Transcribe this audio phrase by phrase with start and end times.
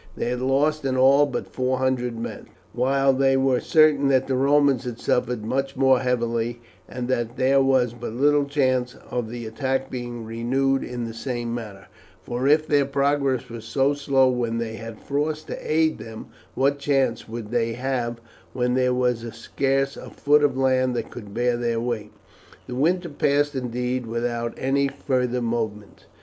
[0.17, 4.33] They had lost in all but four hundred men, while they were certain that the
[4.35, 9.45] Romans had suffered much more heavily, and that there was but little chance of the
[9.45, 11.85] attack being renewed in the same manner,
[12.23, 16.79] for if their progress was so slow when they had frost to aid them, what
[16.79, 18.19] chance would they have
[18.53, 22.11] when there was scarce a foot of land that could bear their weight?
[22.65, 26.07] The winter passed, indeed, without any further movement.